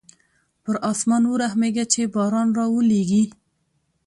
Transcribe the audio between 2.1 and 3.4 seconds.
باران راولېږي.